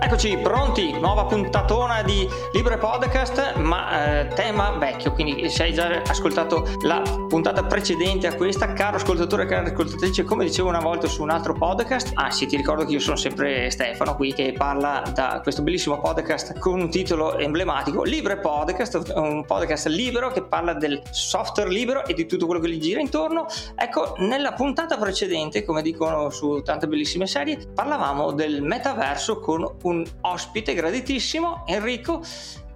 [0.00, 6.02] Eccoci pronti, nuova puntatona di Libre Podcast, ma eh, tema vecchio, quindi se hai già
[6.06, 11.22] ascoltato la puntata precedente a questa, caro ascoltatore, cara ascoltatrice, come dicevo una volta su
[11.22, 15.40] un altro podcast, sì, ti ricordo che io sono sempre Stefano qui che parla da
[15.42, 21.02] questo bellissimo podcast con un titolo emblematico, Libre Podcast, un podcast libero che parla del
[21.10, 23.46] software libero e di tutto quello che gli gira intorno.
[23.74, 30.04] Ecco, nella puntata precedente, come dicono su tante bellissime serie, parlavamo del metaverso con un
[30.20, 30.74] ospite
[31.08, 32.22] graditissimo, Enrico,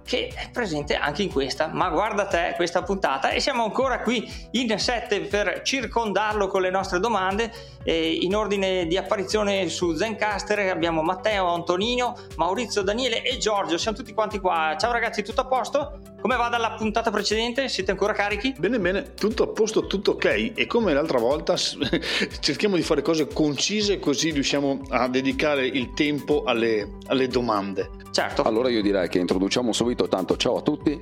[0.03, 1.67] che è presente anche in questa.
[1.67, 6.71] Ma guarda te questa puntata e siamo ancora qui in sette per circondarlo con le
[6.71, 7.51] nostre domande.
[7.83, 13.77] Eh, in ordine di apparizione su Zencaster abbiamo Matteo, Antonino, Maurizio, Daniele e Giorgio.
[13.77, 14.75] Siamo tutti quanti qua.
[14.79, 16.12] Ciao ragazzi, tutto a posto?
[16.23, 17.67] Come va dalla puntata precedente?
[17.67, 18.55] Siete ancora carichi?
[18.57, 20.53] Bene, bene, tutto a posto, tutto ok.
[20.55, 21.57] E come l'altra volta
[22.39, 27.89] cerchiamo di fare cose concise così riusciamo a dedicare il tempo alle, alle domande.
[28.13, 28.43] Certo.
[28.43, 30.97] Allora io direi che introduciamo subito tanto ciao a tutti,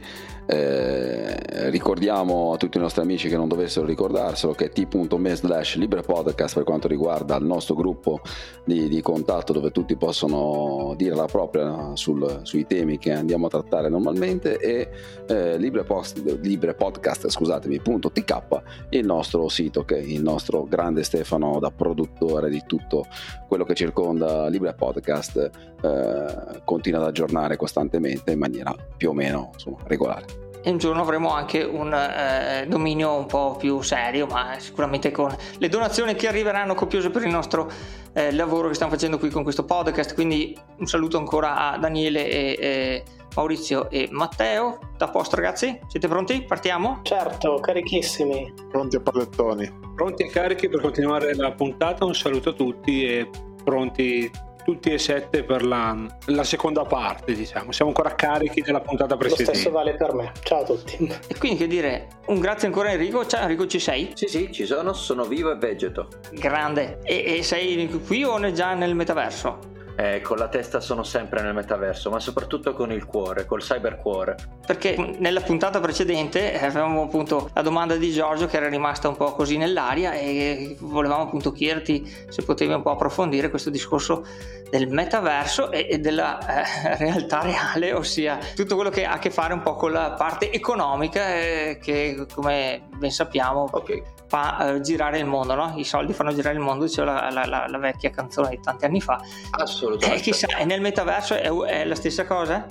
[0.47, 6.55] eh, ricordiamo a tutti i nostri amici che non dovessero ricordarselo che t.me slash librepodcast
[6.55, 8.21] per quanto riguarda il nostro gruppo
[8.63, 13.49] di, di, contatto dove tutti possono dire la propria sul, sui temi che andiamo a
[13.49, 14.89] trattare normalmente e
[15.27, 23.05] eh, librepodcast scusatemi.tk il nostro sito che il nostro grande Stefano da produttore di tutto
[23.47, 25.49] quello che circonda Libre Podcast
[25.81, 31.01] eh, continua ad aggiornare costantemente in maniera più o meno insomma, regolare e un giorno
[31.01, 36.27] avremo anche un eh, dominio un po' più serio, ma sicuramente con le donazioni che
[36.27, 37.69] arriveranno copiose per il nostro
[38.13, 40.13] eh, lavoro che stiamo facendo qui con questo podcast.
[40.13, 43.03] Quindi un saluto ancora a Daniele e, e
[43.35, 44.79] Maurizio e Matteo.
[44.97, 45.79] Da posto ragazzi?
[45.87, 46.43] Siete pronti?
[46.43, 46.99] Partiamo?
[47.03, 48.53] Certo, carichissimi.
[48.69, 49.79] Pronti a pallettoni.
[49.95, 52.05] Pronti e carichi per continuare la puntata.
[52.05, 53.29] Un saluto a tutti e
[53.63, 54.29] pronti
[54.63, 57.71] tutti e sette per la, la, seconda parte, diciamo.
[57.71, 59.51] Siamo ancora carichi della puntata precedente.
[59.51, 60.31] Lo stesso vale per me.
[60.43, 61.11] Ciao a tutti.
[61.27, 63.25] E quindi che dire, un grazie ancora a Enrico.
[63.25, 64.11] Ciao Enrico, ci sei?
[64.13, 66.07] Sì, sì, ci sono, sono vivo e vegeto.
[66.31, 66.99] Grande.
[67.03, 69.69] E, e sei qui o già nel metaverso?
[69.95, 74.35] Eh, con la testa sono sempre nel metaverso, ma soprattutto con il cuore, col cybercuore.
[74.65, 79.33] Perché nella puntata precedente avevamo appunto la domanda di Giorgio che era rimasta un po'
[79.33, 84.25] così nell'aria e volevamo appunto chiederti se potevi un po' approfondire questo discorso
[84.69, 89.29] del metaverso e, e della eh, realtà reale, ossia tutto quello che ha a che
[89.29, 94.01] fare un po' con la parte economica eh, che come ben sappiamo okay.
[94.31, 95.73] Fa eh, girare il mondo, no?
[95.75, 99.01] i soldi fanno girare il mondo, diceva la, la, la, vecchia canzone di tanti anni
[99.01, 99.21] fa.
[99.49, 100.21] Assolutamente.
[100.21, 102.65] E chissà, e nel metaverso è, è la stessa cosa?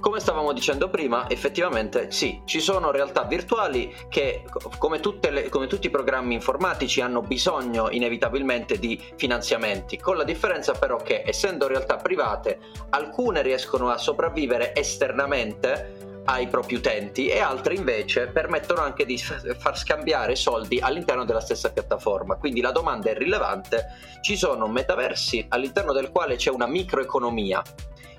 [0.00, 4.42] Come stavamo dicendo prima, effettivamente sì, ci sono realtà virtuali che,
[4.78, 10.72] come, le, come, tutti i programmi informatici, hanno bisogno inevitabilmente di finanziamenti, con la differenza
[10.72, 12.58] però che, essendo realtà private,
[12.90, 19.78] alcune riescono a sopravvivere esternamente ai propri utenti e altre invece permettono anche di far
[19.78, 22.36] scambiare soldi all'interno della stessa piattaforma.
[22.36, 23.86] Quindi la domanda è rilevante,
[24.20, 27.62] ci sono metaversi all'interno del quale c'è una microeconomia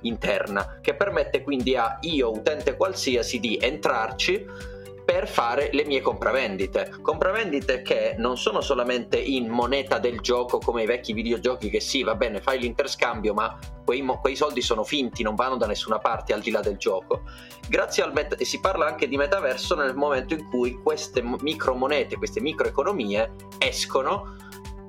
[0.01, 4.77] interna che permette quindi a io utente qualsiasi di entrarci
[5.09, 6.99] per fare le mie compravendite.
[7.01, 12.03] Compravendite che non sono solamente in moneta del gioco come i vecchi videogiochi che sì,
[12.03, 16.31] va bene, fai l'interscambio, ma quei, quei soldi sono finti, non vanno da nessuna parte
[16.31, 17.23] al di là del gioco.
[17.67, 22.17] Grazie al met- e si parla anche di metaverso nel momento in cui queste micromonete,
[22.17, 24.35] queste microeconomie escono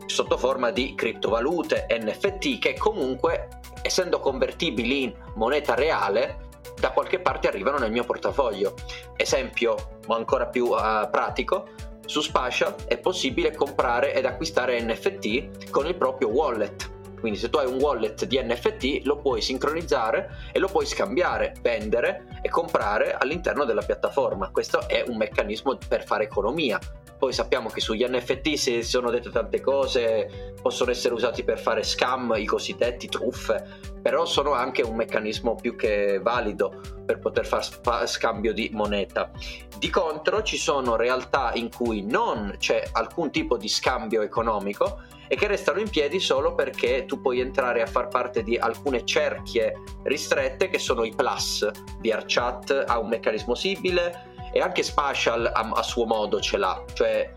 [0.04, 3.48] sotto forma di criptovalute, NFT che comunque
[3.80, 6.48] essendo convertibili in moneta reale
[6.78, 8.74] da qualche parte arrivano nel mio portafoglio.
[9.16, 11.68] Esempio ancora più uh, pratico,
[12.06, 16.98] su Spatial è possibile comprare ed acquistare NFT con il proprio wallet.
[17.20, 21.54] Quindi se tu hai un wallet di NFT lo puoi sincronizzare e lo puoi scambiare,
[21.60, 24.50] vendere e comprare all'interno della piattaforma.
[24.50, 26.78] Questo è un meccanismo per fare economia.
[27.20, 31.82] Poi sappiamo che sugli NFT si sono dette tante cose, possono essere usati per fare
[31.82, 33.62] scam, i cosiddetti truffe,
[34.00, 39.30] però sono anche un meccanismo più che valido per poter fare scambio di moneta.
[39.76, 45.36] Di contro ci sono realtà in cui non c'è alcun tipo di scambio economico e
[45.36, 49.74] che restano in piedi solo perché tu puoi entrare a far parte di alcune cerchie
[50.04, 51.70] ristrette che sono i plus.
[52.00, 57.34] VRChat ha un meccanismo simile, e anche Spatial a, a suo modo ce l'ha, cioè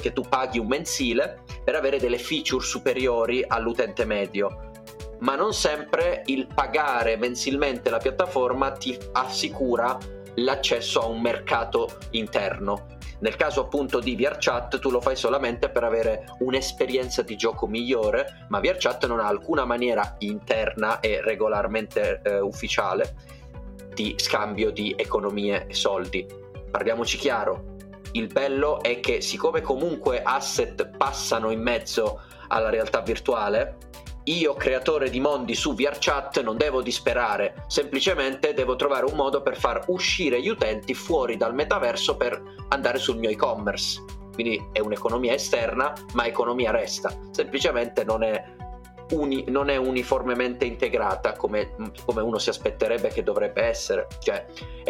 [0.00, 4.70] che tu paghi un mensile per avere delle feature superiori all'utente medio
[5.20, 9.96] ma non sempre il pagare mensilmente la piattaforma ti assicura
[10.36, 12.86] l'accesso a un mercato interno.
[13.20, 18.46] Nel caso appunto di VRChat tu lo fai solamente per avere un'esperienza di gioco migliore,
[18.48, 23.14] ma VRChat non ha alcuna maniera interna e regolarmente eh, ufficiale
[23.92, 26.39] di scambio di economie e soldi.
[26.70, 27.76] Parliamoci chiaro,
[28.12, 33.76] il bello è che siccome comunque asset passano in mezzo alla realtà virtuale,
[34.24, 39.56] io creatore di mondi su VRChat non devo disperare, semplicemente devo trovare un modo per
[39.56, 44.02] far uscire gli utenti fuori dal metaverso per andare sul mio e-commerce.
[44.32, 47.12] Quindi è un'economia esterna, ma economia resta.
[47.30, 48.42] Semplicemente non è,
[49.10, 51.74] uni, non è uniformemente integrata come,
[52.04, 54.06] come, uno si aspetterebbe che dovrebbe essere.
[54.18, 54.46] Cioè,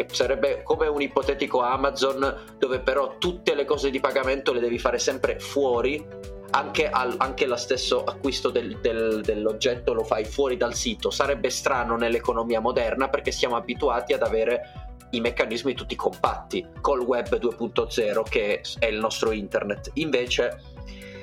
[0.07, 4.99] sarebbe come un ipotetico Amazon dove però tutte le cose di pagamento le devi fare
[4.99, 6.03] sempre fuori
[6.51, 11.09] anche, al, anche lo stesso acquisto del, del, dell'oggetto lo fai fuori dal sito.
[11.09, 17.37] Sarebbe strano nell'economia moderna perché siamo abituati ad avere i meccanismi tutti compatti col web
[17.37, 19.91] 2.0 che è il nostro internet.
[19.95, 20.70] Invece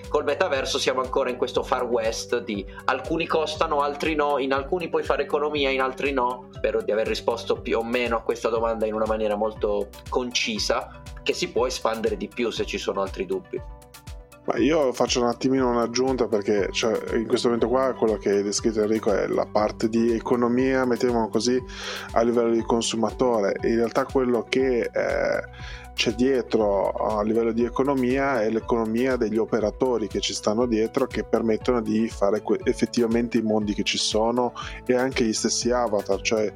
[0.09, 4.89] col metaverso siamo ancora in questo far west di alcuni costano, altri no, in alcuni
[4.89, 6.49] puoi fare economia, in altri no.
[6.51, 11.03] Spero di aver risposto più o meno a questa domanda in una maniera molto concisa,
[11.23, 13.61] che si può espandere di più se ci sono altri dubbi.
[14.49, 18.43] Ma io faccio un attimino un'aggiunta perché cioè, in questo momento qua quello che hai
[18.43, 21.63] descritto Enrico è la parte di economia, mettiamo così,
[22.13, 23.57] a livello di consumatore.
[23.65, 25.43] In realtà quello che eh,
[25.99, 31.25] c'è dietro a livello di economia è l'economia degli operatori che ci stanno dietro che
[31.25, 34.53] permettono di fare effettivamente i mondi che ci sono
[34.87, 36.55] e anche gli stessi avatar, cioè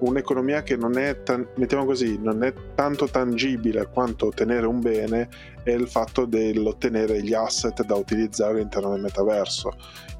[0.00, 1.16] un'economia che non è,
[1.54, 5.30] mettiamo così, non è tanto tangibile quanto ottenere un bene
[5.62, 9.72] è il fatto dell'ottenere gli asset da utilizzare all'interno del metaverso.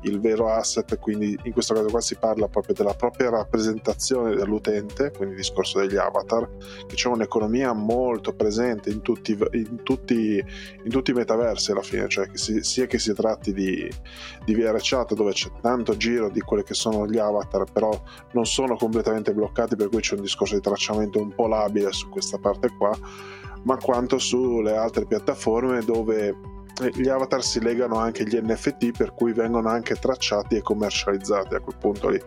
[0.03, 5.13] Il vero asset, quindi in questo caso qua si parla proprio della propria rappresentazione dell'utente,
[5.17, 6.49] quindi il discorso degli avatar,
[6.87, 10.45] che c'è un'economia molto presente in tutti, in tutti,
[10.83, 13.89] in tutti i metaversi alla fine, cioè che si, sia che si tratti di,
[14.45, 17.91] di VR chat dove c'è tanto giro di quelli che sono gli avatar, però
[18.33, 22.09] non sono completamente bloccati per cui c'è un discorso di tracciamento un po' labile su
[22.09, 22.97] questa parte qua,
[23.65, 26.35] ma quanto sulle altre piattaforme dove
[26.95, 31.61] gli avatar si legano anche agli NFT per cui vengono anche tracciati e commercializzati a
[31.61, 32.21] quel punto lì.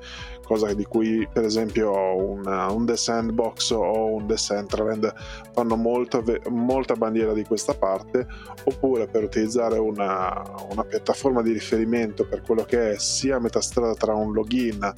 [0.44, 5.14] Cosa di cui per esempio un, un The Sandbox o un The Centraland
[5.52, 8.28] fanno molto, molta bandiera di questa parte
[8.64, 13.96] oppure per utilizzare una, una piattaforma di riferimento per quello che è sia metà strada
[13.96, 14.94] tra un login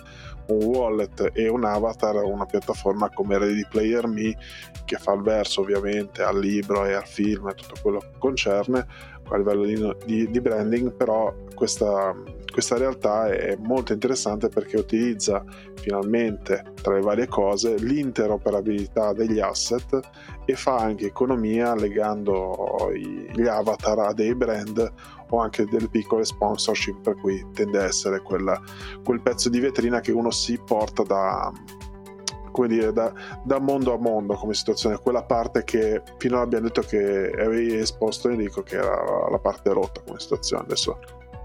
[0.48, 4.38] un wallet e un avatar una piattaforma come Ready Player Me
[4.86, 8.86] che fa il verso ovviamente al libro e al film e tutto quello che concerne
[9.30, 12.16] a livello di, di, di branding però questa,
[12.52, 15.44] questa realtà è molto interessante perché utilizza
[15.76, 20.00] finalmente tra le varie cose l'interoperabilità degli asset
[20.46, 24.94] e fa anche economia legando gli avatar a dei brand
[25.30, 28.60] o anche delle piccole sponsorship per cui tende a essere quella,
[29.04, 31.52] quel pezzo di vetrina che uno si porta da,
[32.58, 33.14] come dire, da,
[33.44, 38.30] da, mondo a mondo come situazione, quella parte che finora abbiamo detto che avevi esposto
[38.30, 40.64] Enrico, che era la parte rotta come situazione.
[40.64, 41.00] Adesso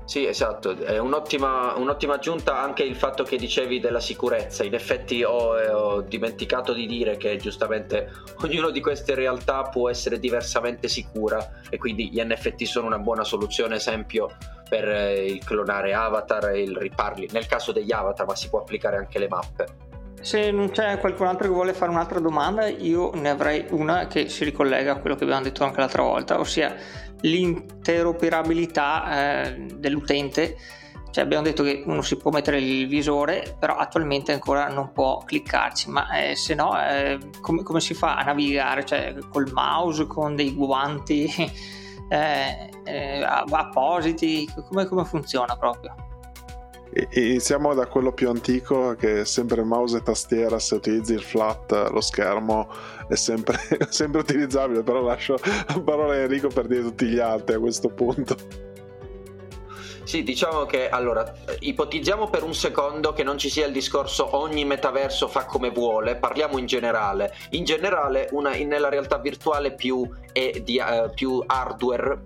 [0.05, 4.65] sì, esatto, è un'ottima, un'ottima aggiunta anche il fatto che dicevi della sicurezza.
[4.65, 8.11] In effetti ho, eh, ho, dimenticato di dire che giustamente
[8.43, 13.23] ognuno di queste realtà può essere diversamente sicura e quindi gli NFT sono una buona
[13.23, 14.37] soluzione, esempio
[14.69, 17.29] per eh, il clonare avatar e il riparli.
[17.31, 19.92] Nel caso degli avatar, ma si può applicare anche le mappe.
[20.23, 24.29] Se non c'è qualcun altro che vuole fare un'altra domanda, io ne avrei una che
[24.29, 26.77] si ricollega a quello che abbiamo detto anche l'altra volta, ossia
[27.23, 30.57] l'interoperabilità eh, dell'utente.
[31.11, 35.19] Cioè abbiamo detto che uno si può mettere il visore, però attualmente ancora non può
[35.19, 38.85] cliccarci, ma eh, se no eh, come, come, si fa a navigare?
[38.85, 41.27] Cioè col mouse, con dei guanti
[42.09, 44.49] eh, eh, appositi?
[44.69, 46.12] Come, come funziona proprio?
[46.95, 51.89] Iniziamo da quello più antico che è sempre mouse e tastiera, se utilizzi il flat
[51.91, 52.69] lo schermo
[53.09, 53.59] è sempre,
[53.89, 57.89] sempre utilizzabile, però lascio la parola a Enrico per dire tutti gli altri a questo
[57.89, 58.37] punto.
[60.05, 64.67] Sì, diciamo che allora ipotizziamo per un secondo che non ci sia il discorso ogni
[64.67, 67.33] metaverso fa come vuole, parliamo in generale.
[67.51, 72.21] In generale, una, nella realtà virtuale più, di, uh, più hardware,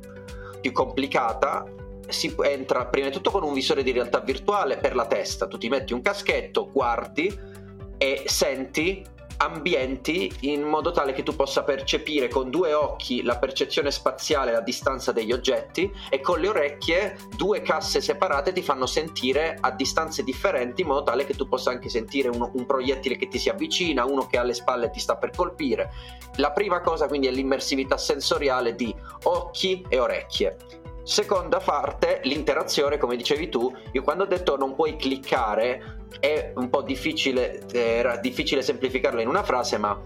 [0.60, 1.64] più complicata,
[2.08, 5.58] si entra prima di tutto con un visore di realtà virtuale per la testa, tu
[5.58, 7.54] ti metti un caschetto, guardi
[7.98, 13.90] e senti ambienti in modo tale che tu possa percepire con due occhi la percezione
[13.90, 19.56] spaziale la distanza degli oggetti e con le orecchie due casse separate ti fanno sentire
[19.60, 23.28] a distanze differenti in modo tale che tu possa anche sentire uno, un proiettile che
[23.28, 25.92] ti si avvicina, uno che alle spalle ti sta per colpire.
[26.36, 28.94] La prima cosa quindi è l'immersività sensoriale di
[29.24, 30.85] occhi e orecchie.
[31.06, 36.68] Seconda parte, l'interazione, come dicevi tu, io quando ho detto non puoi cliccare è un
[36.68, 39.96] po' difficile, era difficile semplificarlo in una frase, ma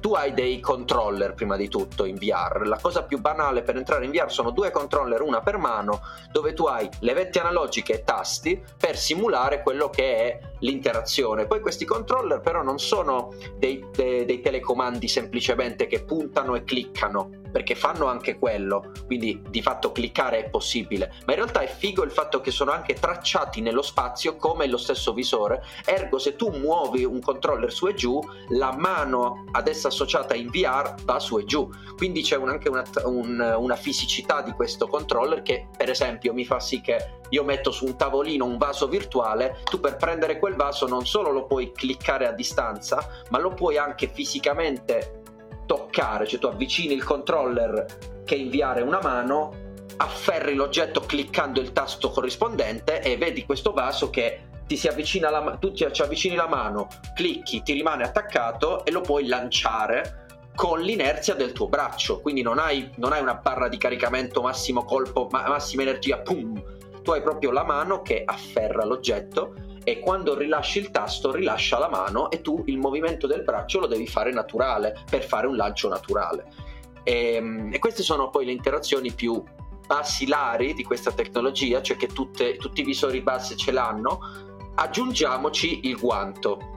[0.00, 2.66] tu hai dei controller prima di tutto in VR.
[2.66, 6.00] La cosa più banale per entrare in VR sono due controller, una per mano,
[6.32, 11.46] dove tu hai le vette analogiche e tasti per simulare quello che è l'interazione.
[11.46, 17.30] Poi questi controller però non sono dei, dei, dei telecomandi semplicemente che puntano e cliccano,
[17.50, 22.02] perché fanno anche quello, quindi di fatto cliccare è possibile, ma in realtà è figo
[22.04, 26.50] il fatto che sono anche tracciati nello spazio come lo stesso visore, ergo se tu
[26.50, 31.38] muovi un controller su e giù, la mano ad essa associata in VR va su
[31.38, 35.90] e giù, quindi c'è un, anche una, un, una fisicità di questo controller che per
[35.90, 39.96] esempio mi fa sì che io metto su un tavolino un vaso virtuale, tu per
[39.96, 45.22] prendere quel vaso non solo lo puoi cliccare a distanza, ma lo puoi anche fisicamente
[45.66, 49.68] toccare, cioè tu avvicini il controller che inviare una mano,
[49.98, 55.56] afferri l'oggetto cliccando il tasto corrispondente e vedi questo vaso che ti si avvicina la,
[55.58, 56.86] tu ti, ci avvicini la mano,
[57.16, 62.60] clicchi, ti rimane attaccato e lo puoi lanciare con l'inerzia del tuo braccio, quindi non
[62.60, 66.62] hai, non hai una barra di caricamento massimo colpo, ma, massima energia, pum,
[67.02, 71.88] tu hai proprio la mano che afferra l'oggetto e quando rilasci il tasto rilascia la
[71.88, 75.88] mano e tu il movimento del braccio lo devi fare naturale per fare un lancio
[75.88, 76.46] naturale.
[77.02, 79.42] E, ehm, e queste sono poi le interazioni più
[79.84, 84.48] basilari di questa tecnologia, cioè che tutte, tutti i visori base ce l'hanno.
[84.80, 86.70] Aggiungiamoci il guanto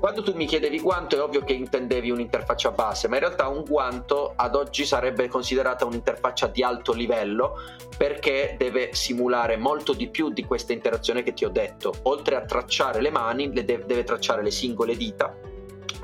[0.00, 3.64] quando tu mi chiedevi guanto è ovvio che intendevi un'interfaccia base, ma in realtà un
[3.64, 7.56] guanto ad oggi sarebbe considerata un'interfaccia di alto livello
[7.98, 11.92] perché deve simulare molto di più di questa interazione che ti ho detto.
[12.04, 15.36] Oltre a tracciare le mani, deve tracciare le singole dita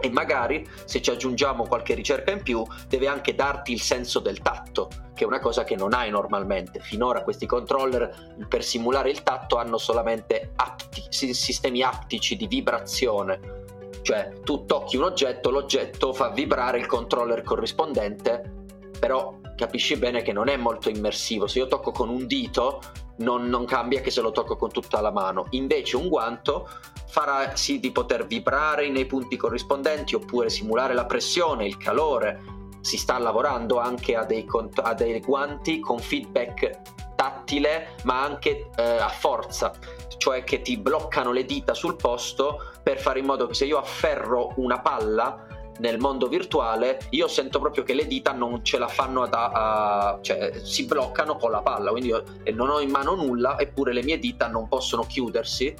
[0.01, 4.41] e magari se ci aggiungiamo qualche ricerca in più deve anche darti il senso del
[4.41, 9.23] tatto che è una cosa che non hai normalmente finora questi controller per simulare il
[9.23, 13.65] tatto hanno solamente apti, sistemi aptici di vibrazione
[14.07, 18.69] cioè tu tocchi un oggetto, l'oggetto fa vibrare il controller corrispondente,
[19.01, 21.49] però capisci bene che non è molto immersivo.
[21.49, 22.81] Se io tocco con un dito
[23.17, 25.47] non, non cambia che se lo tocco con tutta la mano.
[25.51, 26.69] Invece un guanto
[27.17, 32.43] farà sì di poter vibrare nei punti corrispondenti oppure simulare la pressione, il calore.
[32.83, 36.83] Si sta lavorando anche a dei, a dei guanti con feedback
[37.15, 39.73] tattile ma anche eh, a forza,
[40.19, 43.79] cioè che ti bloccano le dita sul posto per fare in modo che se io
[43.79, 45.47] afferro una palla
[45.79, 50.19] nel mondo virtuale io sento proprio che le dita non ce la fanno ad, a,
[50.23, 52.23] cioè si bloccano con la palla quindi io
[52.55, 55.75] non ho in mano nulla eppure le mie dita non possono chiudersi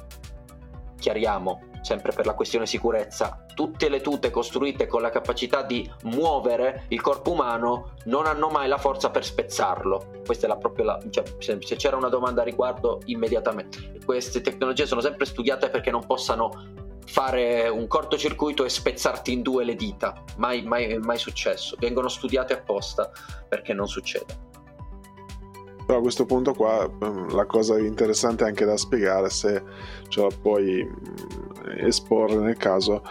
[0.97, 6.85] chiariamo sempre per la questione sicurezza tutte le tute costruite con la capacità di muovere
[6.89, 10.99] il corpo umano non hanno mai la forza per spezzarlo questa è la propria la,
[11.09, 16.05] cioè, se c'era una domanda a riguardo immediatamente queste tecnologie sono sempre studiate perché non
[16.05, 20.23] possano fare un cortocircuito e spezzarti in due le dita.
[20.37, 21.75] Mai, mai, mai successo.
[21.79, 23.09] Vengono studiate apposta
[23.47, 24.46] perché non succede.
[25.87, 29.63] Però a questo punto qua ehm, la cosa interessante anche da spiegare, se
[30.09, 33.01] ce la puoi mm, esporre nel caso,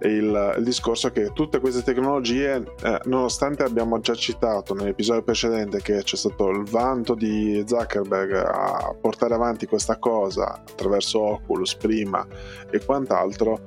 [0.00, 6.02] il, il discorso che tutte queste tecnologie, eh, nonostante abbiamo già citato nell'episodio precedente che
[6.02, 12.26] c'è stato il vanto di Zuckerberg a portare avanti questa cosa attraverso Oculus prima
[12.68, 13.60] e quant'altro,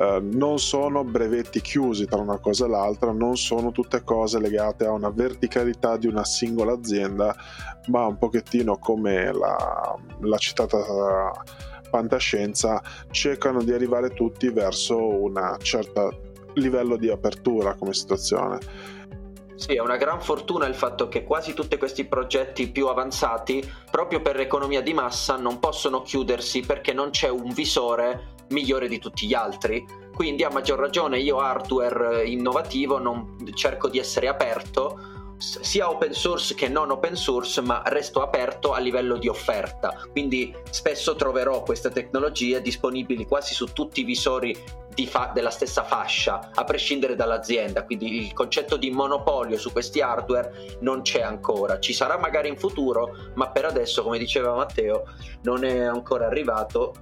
[0.00, 4.86] eh, non sono brevetti chiusi tra una cosa e l'altra, non sono tutte cose legate
[4.86, 7.36] a una verticalità di una singola azienda,
[7.88, 10.78] ma un pochettino come la, la citata
[11.90, 18.58] fantascienza cercano di arrivare tutti verso un certo livello di apertura come situazione.
[19.60, 24.22] Sì, è una gran fortuna il fatto che quasi tutti questi progetti più avanzati, proprio
[24.22, 29.26] per l'economia di massa, non possono chiudersi perché non c'è un visore migliore di tutti
[29.26, 29.84] gli altri.
[30.14, 34.98] Quindi a maggior ragione io hardware innovativo non cerco di essere aperto
[35.40, 40.06] sia open source che non open source, ma resto aperto a livello di offerta.
[40.10, 44.54] Quindi spesso troverò queste tecnologie disponibili quasi su tutti i visori
[45.06, 47.84] fa- della stessa fascia, a prescindere dall'azienda.
[47.84, 51.80] Quindi il concetto di monopolio su questi hardware non c'è ancora.
[51.80, 55.04] Ci sarà magari in futuro, ma per adesso, come diceva Matteo,
[55.42, 56.92] non è ancora arrivato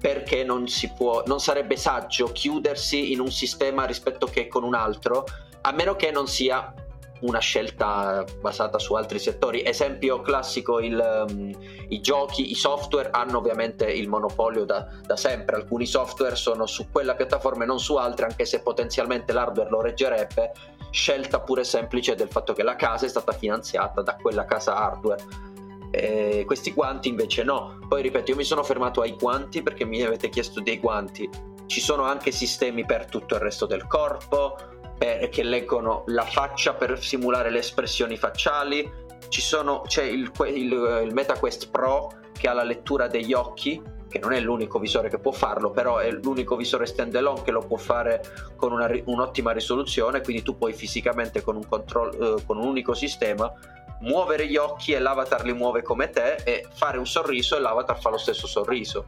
[0.00, 4.74] perché non, si può, non sarebbe saggio chiudersi in un sistema rispetto che con un
[4.74, 5.24] altro,
[5.62, 6.72] a meno che non sia
[7.20, 9.64] una scelta basata su altri settori.
[9.64, 11.50] Esempio classico, il, um,
[11.88, 16.90] i giochi, i software hanno ovviamente il monopolio da, da, sempre, alcuni software sono su
[16.90, 20.52] quella piattaforma e non su altre, anche se potenzialmente l'hardware lo reggerebbe,
[20.90, 25.54] scelta pure semplice del fatto che la casa è stata finanziata da quella casa hardware.
[25.96, 27.78] E questi guanti invece no.
[27.88, 31.28] Poi ripeto, io mi sono fermato ai guanti perché mi avete chiesto dei guanti.
[31.64, 34.56] Ci sono anche sistemi per tutto il resto del corpo,
[34.98, 39.04] per, che leggono la faccia per simulare le espressioni facciali.
[39.28, 44.32] Sono, c'è il, il, il MetaQuest Pro che ha la lettura degli occhi, che non
[44.32, 48.20] è l'unico visore che può farlo, però è l'unico visore standalone che lo può fare
[48.56, 52.92] con una, un'ottima risoluzione, quindi tu puoi fisicamente con un, control, eh, con un unico
[52.92, 53.50] sistema
[54.00, 58.00] muovere gli occhi e l'avatar li muove come te e fare un sorriso e l'avatar
[58.00, 59.06] fa lo stesso sorriso.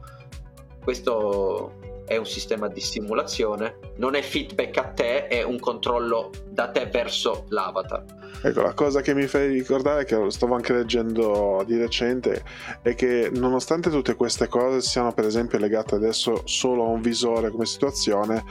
[0.83, 1.73] Questo
[2.05, 6.87] è un sistema di simulazione, non è feedback a te, è un controllo da te
[6.87, 8.03] verso l'avatar.
[8.41, 12.43] Ecco, la cosa che mi fai ricordare, che stavo anche leggendo di recente,
[12.81, 17.49] è che nonostante tutte queste cose siano per esempio legate adesso solo a un visore
[17.49, 18.43] come situazione,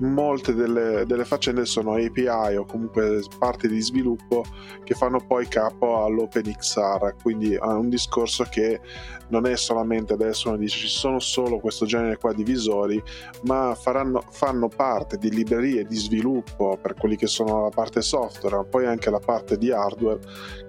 [0.00, 4.44] molte delle, delle faccende sono API o comunque parti di sviluppo
[4.84, 8.80] che fanno poi capo all'OpenXR, quindi è un discorso che
[9.28, 13.02] non è solamente adesso uno dice ci sono solo questo genere qua di visori,
[13.42, 18.56] ma faranno, fanno parte di librerie di sviluppo per quelli che sono la parte software,
[18.56, 20.20] ma poi anche la parte di hardware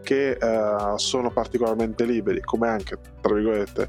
[0.04, 3.88] che eh, sono particolarmente liberi, come anche tra virgolette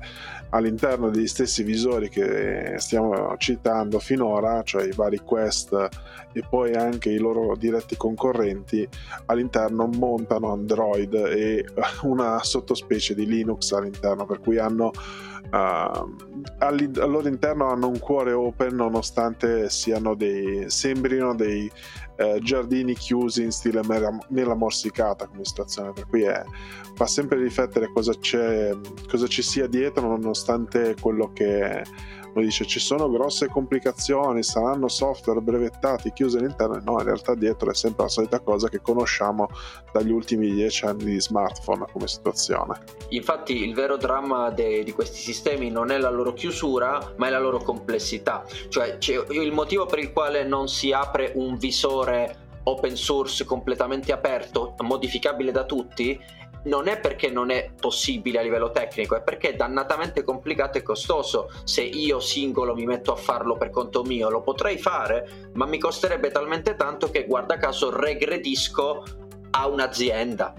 [0.50, 5.88] all'interno degli stessi visori che stiamo citando finora, cioè i vari Quest
[6.32, 8.88] e poi anche i loro diretti concorrenti,
[9.26, 11.66] all'interno montano Android e
[12.02, 14.92] una sottospecie di Linux all'interno, per cui hanno
[15.50, 16.14] Uh,
[16.58, 21.70] al loro interno hanno un cuore open nonostante siano dei sembrino dei
[22.18, 23.80] uh, giardini chiusi in stile
[24.28, 26.42] mela morsicata come situazione per cui è,
[26.94, 28.76] fa sempre riflettere cosa, c'è,
[29.08, 31.82] cosa ci sia dietro nonostante quello che
[32.38, 37.70] uno dice ci sono grosse complicazioni, saranno software brevettati chiusi all'interno, no, in realtà dietro
[37.70, 39.48] è sempre la solita cosa che conosciamo
[39.92, 42.80] dagli ultimi dieci anni di smartphone come situazione.
[43.10, 47.30] Infatti il vero dramma de- di questi sistemi non è la loro chiusura, ma è
[47.30, 48.98] la loro complessità, cioè
[49.30, 55.50] il motivo per il quale non si apre un visore open source completamente aperto, modificabile
[55.50, 56.20] da tutti,
[56.64, 60.82] non è perché non è possibile a livello tecnico, è perché è dannatamente complicato e
[60.82, 61.50] costoso.
[61.64, 65.78] Se io singolo mi metto a farlo per conto mio, lo potrei fare, ma mi
[65.78, 69.04] costerebbe talmente tanto che guarda caso regredisco
[69.50, 70.54] a un'azienda.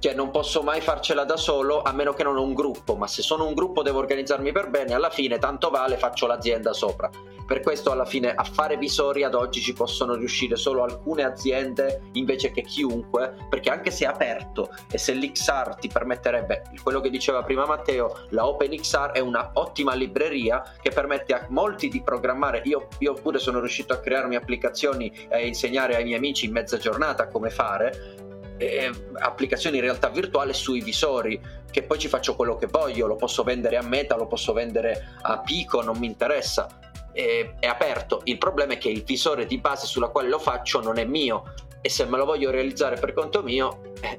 [0.00, 3.08] Cioè non posso mai farcela da solo a meno che non ho un gruppo, ma
[3.08, 7.10] se sono un gruppo devo organizzarmi per bene, alla fine tanto vale faccio l'azienda sopra.
[7.44, 12.02] Per questo alla fine a fare visori ad oggi ci possono riuscire solo alcune aziende
[12.12, 17.10] invece che chiunque, perché anche se è aperto e se l'XR ti permetterebbe, quello che
[17.10, 22.60] diceva prima Matteo, la OpenXR è una ottima libreria che permette a molti di programmare,
[22.66, 26.76] io, io pure sono riuscito a crearmi applicazioni e insegnare ai miei amici in mezza
[26.76, 28.26] giornata come fare,
[28.58, 28.90] eh,
[29.20, 31.40] applicazioni in realtà virtuale sui visori
[31.70, 35.16] che poi ci faccio quello che voglio lo posso vendere a Meta lo posso vendere
[35.22, 36.66] a Pico non mi interessa.
[37.12, 38.20] È, è aperto.
[38.24, 41.54] Il problema è che il visore di base sulla quale lo faccio non è mio
[41.80, 44.18] e se me lo voglio realizzare per conto mio eh,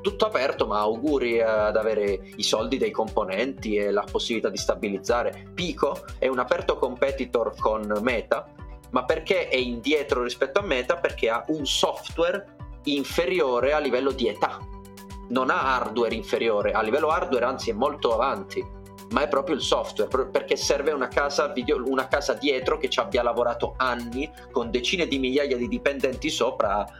[0.00, 5.50] tutto aperto ma auguri ad avere i soldi dei componenti e la possibilità di stabilizzare.
[5.54, 8.46] Pico è un aperto competitor con Meta
[8.90, 10.96] ma perché è indietro rispetto a Meta?
[10.96, 12.56] Perché ha un software
[12.96, 14.58] inferiore a livello di età
[15.30, 18.76] non ha hardware inferiore a livello hardware anzi è molto avanti
[19.10, 23.00] ma è proprio il software, perché serve una casa, video, una casa dietro che ci
[23.00, 26.92] abbia lavorato anni con decine di migliaia di dipendenti sopra a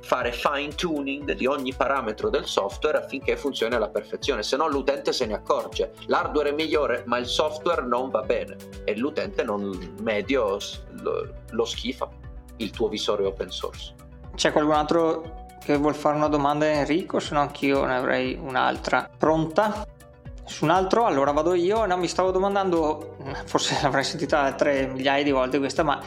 [0.00, 5.12] fare fine tuning di ogni parametro del software affinché funzioni alla perfezione, se no l'utente
[5.12, 5.92] se ne accorge.
[6.06, 10.58] L'hardware è migliore, ma il software non va bene e l'utente non medio
[11.00, 12.08] lo, lo schifa
[12.58, 13.94] il tuo visore open source.
[14.36, 18.38] C'è qualcun altro che vuol fare una domanda a Enrico, se no anch'io ne avrei
[18.40, 19.10] un'altra.
[19.18, 19.84] Pronta?
[20.46, 25.24] su un altro, allora vado io, no, mi stavo domandando, forse l'avrei sentita tre migliaia
[25.24, 26.00] di volte questa, ma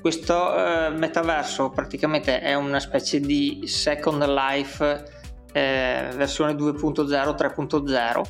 [0.00, 5.04] questo eh, metaverso praticamente è una specie di Second Life
[5.52, 8.22] eh, versione 2.0, 3.0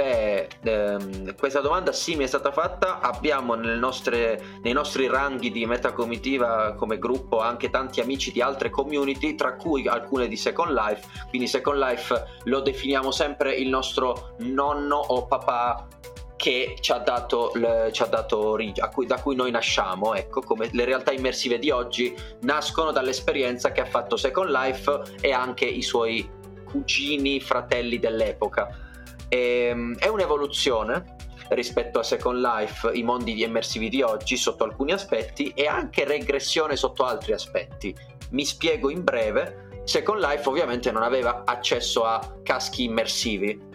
[0.00, 5.66] Beh, ehm, questa domanda sì mi è stata fatta, abbiamo nostre, nei nostri ranghi di
[5.66, 11.06] metacomitiva come gruppo anche tanti amici di altre community, tra cui alcune di Second Life,
[11.28, 15.86] quindi Second Life lo definiamo sempre il nostro nonno o papà
[16.34, 17.52] che ci ha dato,
[17.92, 18.56] ci ha dato
[18.94, 23.82] cui, da cui noi nasciamo, ecco, come le realtà immersive di oggi nascono dall'esperienza che
[23.82, 26.26] ha fatto Second Life e anche i suoi
[26.64, 28.88] cugini, fratelli dell'epoca.
[29.30, 31.16] E, ehm, è un'evoluzione
[31.50, 36.76] rispetto a Second Life, i mondi immersivi di oggi sotto alcuni aspetti e anche regressione
[36.76, 37.96] sotto altri aspetti.
[38.30, 39.68] Mi spiego in breve.
[39.84, 43.68] Second Life ovviamente non aveva accesso a caschi immersivi,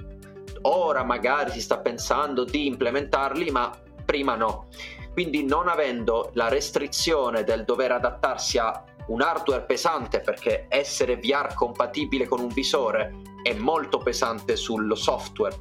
[0.61, 4.67] ora magari si sta pensando di implementarli, ma prima no.
[5.11, 11.53] Quindi non avendo la restrizione del dover adattarsi a un hardware pesante, perché essere VR
[11.53, 15.55] compatibile con un visore è molto pesante sul software,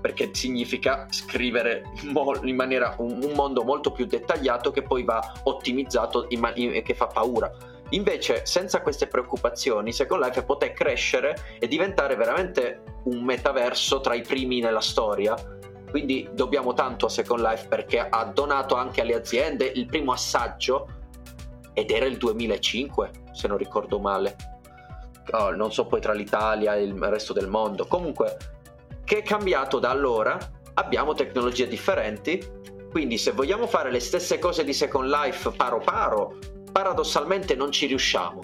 [0.00, 1.90] perché significa scrivere
[2.42, 7.52] in maniera un, mondo molto più dettagliato che poi va ottimizzato e che fa paura
[7.90, 14.20] Invece, senza queste preoccupazioni, Second Life poté crescere e diventare veramente un metaverso tra i
[14.20, 15.34] primi nella storia.
[15.90, 20.96] Quindi dobbiamo tanto a Second Life perché ha donato anche alle aziende il primo assaggio
[21.78, 24.34] ed era il 2005, se non ricordo male.
[25.30, 27.86] Oh, non so poi tra l'Italia e il resto del mondo.
[27.86, 28.36] Comunque,
[29.04, 30.36] che è cambiato da allora?
[30.74, 32.44] Abbiamo tecnologie differenti.
[32.90, 36.38] Quindi se vogliamo fare le stesse cose di Second Life paro paro,
[36.72, 38.40] paradossalmente non ci riusciamo.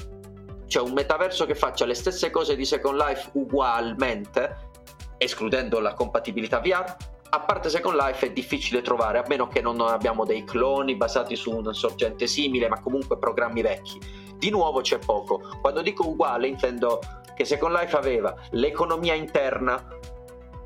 [0.67, 4.71] Cioè un metaverso che faccia le stesse cose di Second Life ugualmente,
[5.19, 6.97] escludendo la compatibilità VR,
[7.35, 11.35] a parte Second Life è difficile trovare, a meno che non abbiamo dei cloni basati
[11.35, 13.99] su una sorgente simile, ma comunque programmi vecchi.
[14.37, 15.43] Di nuovo c'è poco.
[15.61, 17.01] Quando dico uguale intendo
[17.35, 19.85] che Second Life aveva l'economia interna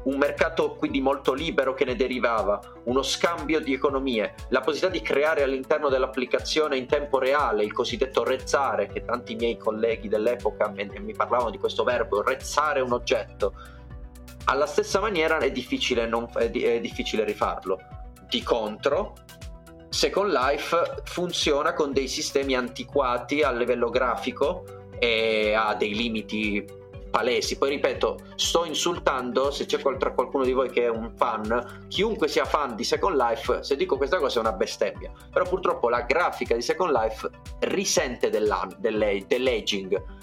[0.04, 5.02] un mercato quindi molto libero che ne derivava, uno scambio di economie, la possibilità di
[5.02, 11.14] creare all'interno dell'applicazione in tempo reale il cosiddetto rezzare, che tanti miei colleghi dell'epoca mi
[11.14, 13.54] parlavano di questo verbo, rezzare un oggetto.
[14.50, 17.78] Alla stessa maniera è difficile, non, è, è difficile rifarlo.
[18.28, 19.14] Di contro,
[19.90, 24.64] Second Life funziona con dei sistemi antiquati a livello grafico
[24.98, 26.64] e ha dei limiti
[27.11, 27.58] palesi.
[27.58, 32.46] Poi ripeto, sto insultando, se c'è qualcuno di voi che è un fan, chiunque sia
[32.46, 35.12] fan di Second Life, se dico questa cosa è una bestemmia.
[35.30, 37.28] Però purtroppo la grafica di Second Life
[37.61, 40.16] risente dell'aging.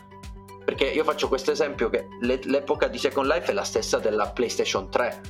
[0.65, 4.89] Perché io faccio questo esempio che l'epoca di Second Life è la stessa della PlayStation
[4.89, 5.21] 3.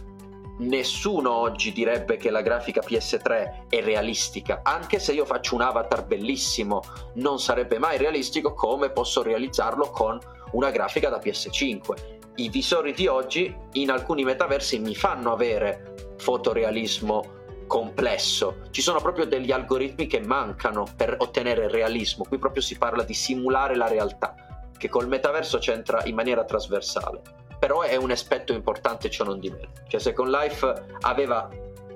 [0.57, 6.05] Nessuno oggi direbbe che la grafica PS3 è realistica, anche se io faccio un avatar
[6.05, 6.81] bellissimo,
[7.15, 10.17] non sarebbe mai realistico come posso realizzarlo con
[10.51, 12.13] una grafica da PS5.
[12.35, 17.33] I visori di oggi in alcuni metaversi mi fanno avere fotorealismo
[17.67, 18.61] complesso.
[18.71, 22.23] Ci sono proprio degli algoritmi che mancano per ottenere realismo.
[22.23, 24.35] Qui proprio si parla di simulare la realtà,
[24.77, 27.21] che col metaverso c'entra in maniera trasversale.
[27.59, 29.71] Però è un aspetto importante ciò non di meno.
[29.87, 31.49] Cioè Second Life aveva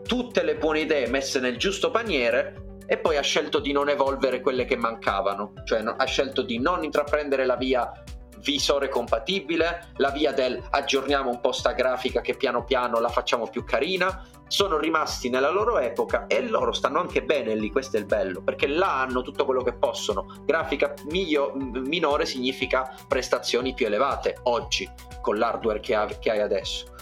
[0.06, 4.42] tutte le buone idee messe nel giusto paniere e poi ha scelto di non evolvere
[4.42, 7.92] quelle che mancavano, cioè no, ha scelto di non intraprendere la via
[8.42, 13.48] visore compatibile, la via del aggiorniamo un po' sta grafica che piano piano la facciamo
[13.48, 18.00] più carina, sono rimasti nella loro epoca e loro stanno anche bene lì, questo è
[18.00, 20.42] il bello, perché là hanno tutto quello che possono.
[20.46, 24.90] Grafica miglio, minore significa prestazioni più elevate oggi
[25.22, 26.98] con l'hardware che, ha, che hai adesso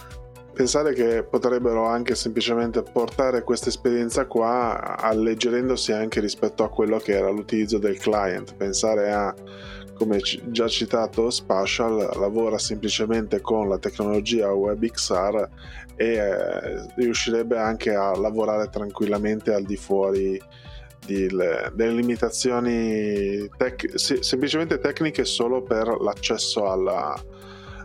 [0.58, 7.12] pensare che potrebbero anche semplicemente portare questa esperienza qua alleggerendosi anche rispetto a quello che
[7.16, 9.32] era l'utilizzo del client, pensare a
[9.98, 15.48] come già citato, Spatial lavora semplicemente con la tecnologia WebXR
[15.96, 20.40] e eh, riuscirebbe anche a lavorare tranquillamente al di fuori
[21.04, 27.14] di, le, delle limitazioni tec- semplicemente tecniche solo per l'accesso alla,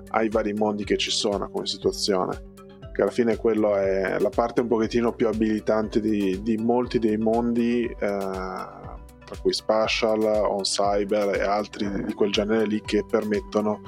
[0.10, 2.52] ai vari mondi che ci sono come situazione.
[2.94, 7.18] Che alla fine quello è la parte un pochettino più abilitante di, di molti dei
[7.18, 13.82] mondi eh, tra cui Spatial, On Cyber e altri di quel genere lì che permettono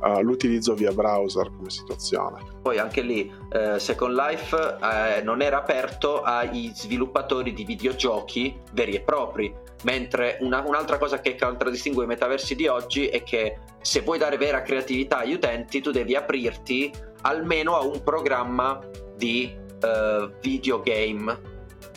[0.00, 2.42] uh, l'utilizzo via browser come situazione.
[2.62, 8.92] Poi anche lì eh, Second Life eh, non era aperto ai sviluppatori di videogiochi veri
[8.92, 14.00] e propri, mentre una, un'altra cosa che contraddistingue i metaversi di oggi è che se
[14.00, 18.78] vuoi dare vera creatività agli utenti tu devi aprirti almeno a un programma
[19.16, 21.40] di uh, videogame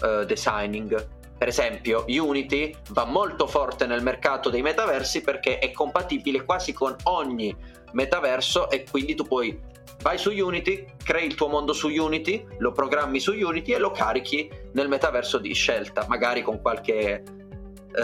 [0.02, 6.46] uh, designing per esempio, Unity va molto forte nel mercato dei metaversi perché è compatibile
[6.46, 7.56] quasi con ogni
[7.94, 9.60] metaverso e quindi tu puoi
[10.04, 13.90] vai su Unity, crei il tuo mondo su Unity, lo programmi su Unity e lo
[13.90, 17.24] carichi nel metaverso di scelta, magari con qualche eh,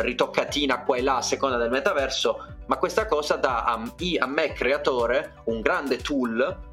[0.01, 3.73] ritoccatina qua e là a seconda del metaverso, ma questa cosa dà a,
[4.17, 6.66] a me creatore un grande tool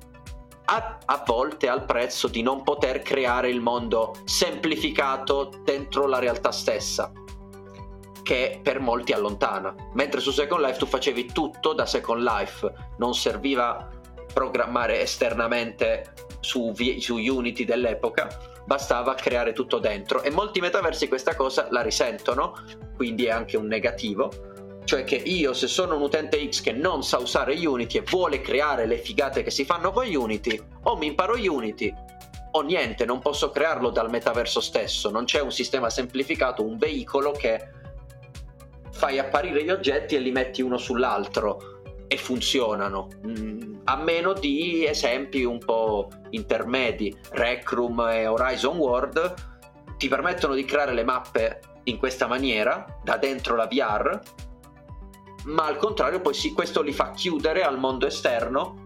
[0.66, 6.50] a, a, volte al prezzo di non poter creare il mondo semplificato dentro la realtà
[6.52, 7.12] stessa
[8.22, 9.74] che per molti allontana.
[9.92, 13.88] Mentre su Second Life tu facevi tutto da Second Life non serviva
[14.32, 18.28] programmare esternamente su, su Unity dell'epoca
[18.64, 20.22] bastava creare tutto dentro.
[20.22, 22.54] E molti metaversi questa cosa la risentono
[22.96, 24.30] quindi è anche un negativo
[24.84, 28.40] cioè che io se sono un utente X che non sa usare Unity e vuole
[28.40, 31.92] creare le figate che si fanno con Unity o mi imparo Unity
[32.56, 37.32] o niente, non posso crearlo dal metaverso stesso, non c'è un sistema semplificato, un veicolo
[37.32, 37.68] che
[38.92, 41.72] fai apparire gli oggetti e li metti uno sull'altro.
[42.06, 43.08] E funzionano.
[43.26, 49.34] Mm, a meno di esempi un po' intermedi, Rec Room e Horizon World
[49.96, 54.20] ti permettono di creare le mappe in questa maniera, da dentro la VR,
[55.44, 58.82] ma al contrario poi sì, questo li fa chiudere al mondo esterno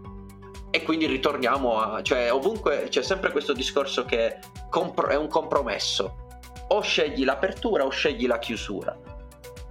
[0.71, 2.01] e quindi ritorniamo a...
[2.01, 6.27] cioè ovunque c'è sempre questo discorso che è un compromesso.
[6.71, 8.95] O scegli l'apertura o scegli la chiusura.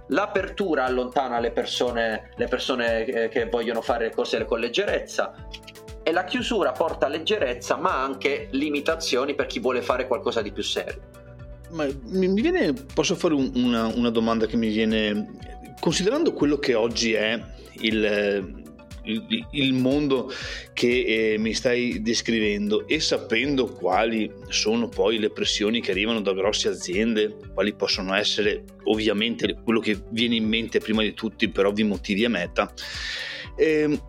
[0.07, 5.33] L'apertura allontana le persone, le persone che, che vogliono fare cose con leggerezza
[6.01, 10.63] e la chiusura porta leggerezza ma anche limitazioni per chi vuole fare qualcosa di più
[10.63, 11.17] serio.
[11.69, 17.13] Ma mi viene, posso fare una, una domanda che mi viene considerando quello che oggi
[17.13, 17.41] è
[17.81, 18.63] il,
[19.03, 20.31] il, il mondo
[20.73, 26.33] che eh, mi stai descrivendo e sapendo quali sono poi le pressioni che arrivano da
[26.33, 31.65] grosse aziende, quali possono essere ovviamente quello che viene in mente prima di tutti per
[31.65, 32.71] ovvi motivi a meta,
[33.55, 33.99] eh,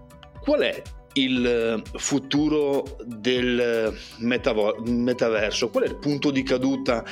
[0.41, 0.83] qual è
[1.15, 5.71] il futuro del metavo- metaverso?
[5.71, 7.05] Qual è il punto di caduta?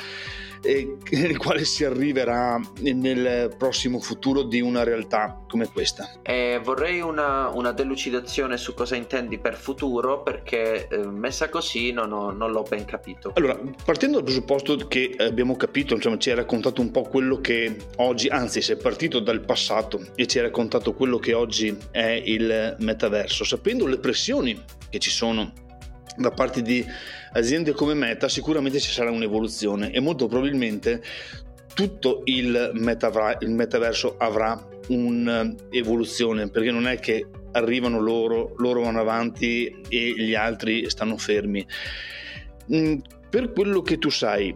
[0.61, 6.09] Eh, nel quale si arriverà nel prossimo futuro di una realtà come questa.
[6.21, 12.11] Eh, vorrei una, una, delucidazione su cosa intendi per futuro perché eh, messa così non,
[12.11, 13.31] ho, non, l'ho ben capito.
[13.35, 17.75] Allora, partendo dal presupposto che abbiamo capito, insomma, ci hai raccontato un po' quello che
[17.97, 22.75] oggi, anzi sei partito dal passato e ci hai raccontato quello che oggi è il
[22.79, 25.67] metaverso, sapendo le pressioni che ci sono
[26.19, 26.85] da parte di
[27.31, 31.01] aziende come Meta sicuramente ci sarà un'evoluzione e molto probabilmente
[31.73, 38.99] tutto il, metavra- il metaverso avrà un'evoluzione perché non è che arrivano loro, loro vanno
[38.99, 41.65] avanti e gli altri stanno fermi.
[42.73, 42.97] Mm,
[43.29, 44.55] per quello che tu sai,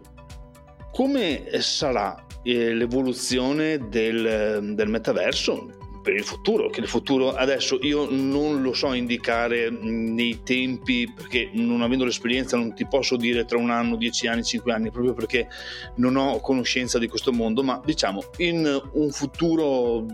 [0.92, 5.83] come sarà eh, l'evoluzione del, del metaverso?
[6.04, 11.50] Per il futuro, che il futuro adesso io non lo so indicare nei tempi perché
[11.54, 15.14] non avendo l'esperienza non ti posso dire tra un anno, dieci anni, cinque anni, proprio
[15.14, 15.48] perché
[15.96, 20.06] non ho conoscenza di questo mondo, ma diciamo in un futuro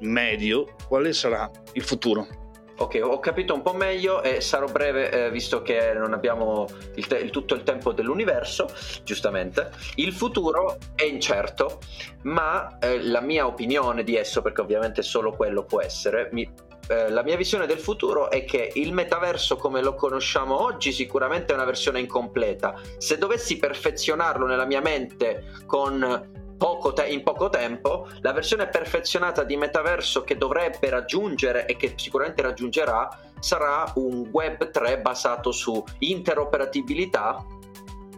[0.00, 2.47] medio quale sarà il futuro?
[2.80, 7.08] Ok, ho capito un po' meglio e sarò breve eh, visto che non abbiamo il
[7.08, 8.70] te- il tutto il tempo dell'universo,
[9.02, 9.72] giustamente.
[9.96, 11.80] Il futuro è incerto,
[12.22, 16.48] ma eh, la mia opinione di esso, perché ovviamente solo quello può essere, mi,
[16.86, 21.52] eh, la mia visione del futuro è che il metaverso come lo conosciamo oggi sicuramente
[21.52, 22.80] è una versione incompleta.
[22.98, 29.44] Se dovessi perfezionarlo nella mia mente con poco te- in poco tempo, la versione perfezionata
[29.44, 35.82] di metaverso che dovrebbe raggiungere e che sicuramente raggiungerà sarà un Web 3 basato su
[36.00, 37.42] interoperabilità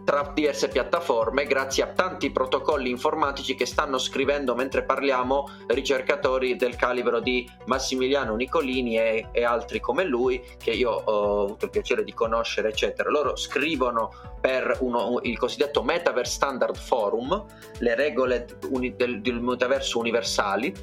[0.03, 6.75] tra diverse piattaforme grazie a tanti protocolli informatici che stanno scrivendo mentre parliamo ricercatori del
[6.75, 12.03] calibro di Massimiliano Nicolini e, e altri come lui che io ho avuto il piacere
[12.03, 13.09] di conoscere eccetera.
[13.09, 17.45] Loro scrivono per uno, il cosiddetto Metaverse Standard Forum
[17.79, 20.73] le regole uni, del, del metaverso universali.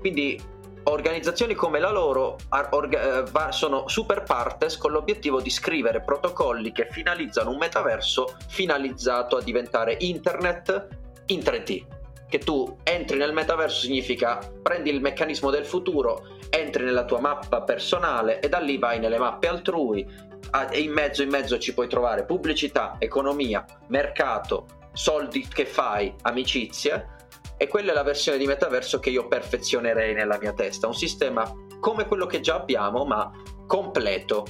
[0.00, 0.52] Quindi
[0.84, 2.36] organizzazioni come la loro
[2.90, 9.42] eh, sono super partes con l'obiettivo di scrivere protocolli che finalizzano un metaverso finalizzato a
[9.42, 10.88] diventare internet
[11.26, 11.84] in 3D.
[12.28, 17.62] Che tu entri nel metaverso significa prendi il meccanismo del futuro, entri nella tua mappa
[17.62, 20.06] personale e da lì vai nelle mappe altrui
[20.70, 27.13] e in mezzo in mezzo ci puoi trovare pubblicità, economia, mercato, soldi che fai, amicizie
[27.56, 31.50] e quella è la versione di metaverso che io perfezionerei nella mia testa, un sistema
[31.80, 33.30] come quello che già abbiamo, ma
[33.66, 34.44] completo,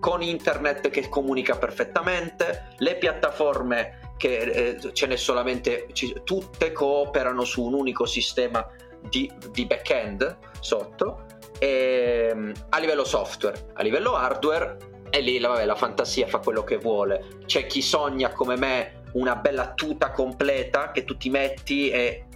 [0.00, 7.44] con internet che comunica perfettamente, le piattaforme che eh, ce n'è solamente, ci, tutte cooperano
[7.44, 8.66] su un unico sistema
[9.00, 11.26] di, di back-end sotto,
[11.58, 14.76] e, ehm, a livello software, a livello hardware,
[15.10, 17.38] e lì vabbè, la fantasia fa quello che vuole.
[17.44, 22.26] C'è chi sogna come me una bella tuta completa che tu ti metti e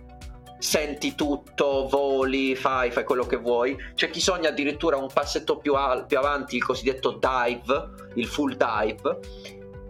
[0.65, 3.77] senti tutto, voli, fai, fai quello che vuoi.
[3.95, 8.57] C'è chi sogna addirittura un passetto più, al- più avanti, il cosiddetto dive, il full
[8.57, 9.19] dive,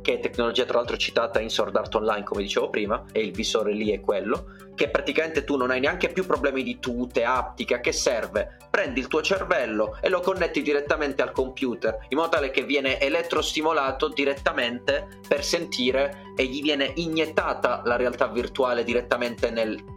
[0.02, 3.30] che è tecnologia tra l'altro citata in Sword Art Online, come dicevo prima, e il
[3.30, 7.78] visore lì è quello, che praticamente tu non hai neanche più problemi di tute, aptica,
[7.78, 8.56] che serve?
[8.68, 12.98] Prendi il tuo cervello e lo connetti direttamente al computer, in modo tale che viene
[12.98, 19.93] elettrostimolato direttamente per sentire e gli viene iniettata la realtà virtuale direttamente nel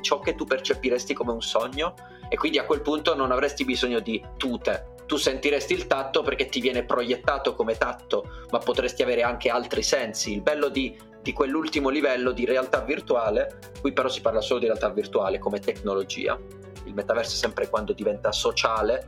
[0.00, 1.94] ciò che tu percepiresti come un sogno
[2.28, 4.94] e quindi a quel punto non avresti bisogno di tute.
[5.06, 9.82] Tu sentiresti il tatto perché ti viene proiettato come tatto, ma potresti avere anche altri
[9.82, 10.34] sensi.
[10.34, 14.66] Il bello di, di quell'ultimo livello di realtà virtuale, qui però si parla solo di
[14.66, 16.38] realtà virtuale come tecnologia.
[16.84, 19.04] Il metaverso sempre quando diventa sociale,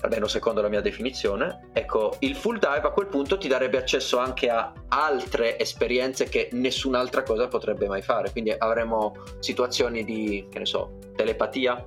[0.00, 4.18] almeno secondo la mia definizione, ecco, il full dive a quel punto ti darebbe accesso
[4.18, 8.30] anche a altre esperienze che nessun'altra cosa potrebbe mai fare.
[8.30, 11.84] Quindi avremo situazioni di, che ne so, telepatia,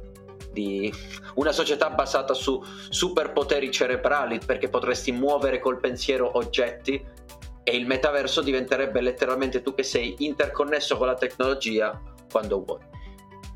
[0.51, 0.91] di
[1.35, 7.03] una società basata su superpoteri cerebrali perché potresti muovere col pensiero oggetti
[7.63, 12.79] e il metaverso diventerebbe letteralmente tu che sei interconnesso con la tecnologia quando vuoi.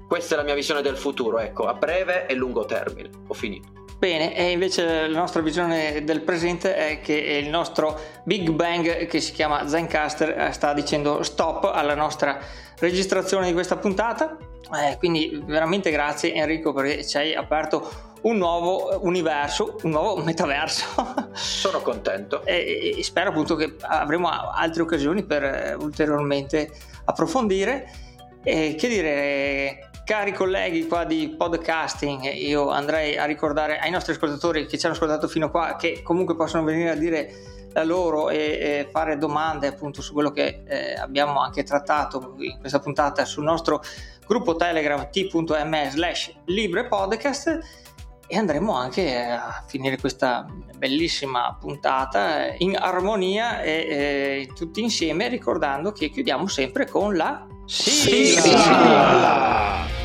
[0.08, 3.10] Questa è la mia visione del futuro, ecco, a breve e lungo termine.
[3.28, 3.83] Ho finito.
[4.04, 9.22] Bene, e invece la nostra visione del presente è che il nostro Big Bang, che
[9.22, 12.38] si chiama Zencaster, sta dicendo stop alla nostra
[12.80, 14.36] registrazione di questa puntata.
[14.76, 20.86] Eh, quindi veramente grazie Enrico perché ci hai aperto un nuovo universo, un nuovo metaverso.
[21.32, 22.44] Sono contento.
[22.44, 26.70] e, e spero appunto che avremo altre occasioni per eh, ulteriormente
[27.06, 27.90] approfondire.
[28.44, 34.66] E che dire, Cari colleghi qua di podcasting, io andrei a ricordare ai nostri ascoltatori
[34.66, 37.32] che ci hanno ascoltato fino a qua che comunque possono venire a dire
[37.72, 42.60] la loro e, e fare domande appunto su quello che eh, abbiamo anche trattato in
[42.60, 43.82] questa puntata sul nostro
[44.28, 47.60] gruppo Telegram t.me slash libre podcast
[48.34, 55.92] e andremo anche a finire questa bellissima puntata in armonia e, e tutti insieme ricordando
[55.92, 58.42] che chiudiamo sempre con la sigla.
[58.42, 60.03] sigla.